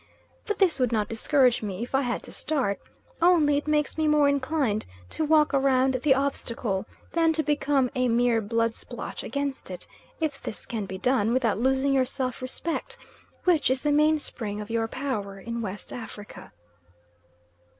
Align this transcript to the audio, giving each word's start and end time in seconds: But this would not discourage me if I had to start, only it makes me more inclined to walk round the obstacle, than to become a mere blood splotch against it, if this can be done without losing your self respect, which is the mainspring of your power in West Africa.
But 0.47 0.57
this 0.57 0.79
would 0.79 0.91
not 0.91 1.09
discourage 1.09 1.61
me 1.61 1.83
if 1.83 1.93
I 1.93 2.01
had 2.01 2.23
to 2.23 2.31
start, 2.31 2.79
only 3.21 3.55
it 3.57 3.67
makes 3.67 3.99
me 3.99 4.07
more 4.07 4.27
inclined 4.27 4.83
to 5.11 5.23
walk 5.23 5.53
round 5.53 5.99
the 6.01 6.15
obstacle, 6.15 6.87
than 7.11 7.33
to 7.33 7.43
become 7.43 7.91
a 7.93 8.07
mere 8.07 8.41
blood 8.41 8.73
splotch 8.73 9.21
against 9.23 9.69
it, 9.69 9.85
if 10.19 10.41
this 10.41 10.65
can 10.65 10.87
be 10.87 10.97
done 10.97 11.33
without 11.33 11.59
losing 11.59 11.93
your 11.93 12.05
self 12.05 12.41
respect, 12.41 12.97
which 13.43 13.69
is 13.69 13.83
the 13.83 13.91
mainspring 13.91 14.59
of 14.59 14.71
your 14.71 14.87
power 14.87 15.39
in 15.39 15.61
West 15.61 15.93
Africa. 15.93 16.51